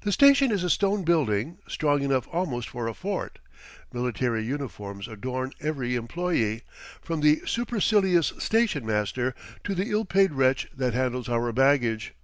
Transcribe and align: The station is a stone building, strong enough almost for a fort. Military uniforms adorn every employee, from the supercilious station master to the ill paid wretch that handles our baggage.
The 0.00 0.12
station 0.12 0.50
is 0.50 0.64
a 0.64 0.70
stone 0.70 1.04
building, 1.04 1.58
strong 1.68 2.00
enough 2.02 2.26
almost 2.32 2.70
for 2.70 2.88
a 2.88 2.94
fort. 2.94 3.38
Military 3.92 4.42
uniforms 4.42 5.06
adorn 5.06 5.52
every 5.60 5.94
employee, 5.94 6.62
from 7.02 7.20
the 7.20 7.42
supercilious 7.44 8.28
station 8.38 8.86
master 8.86 9.34
to 9.64 9.74
the 9.74 9.90
ill 9.90 10.06
paid 10.06 10.32
wretch 10.32 10.68
that 10.74 10.94
handles 10.94 11.28
our 11.28 11.52
baggage. 11.52 12.14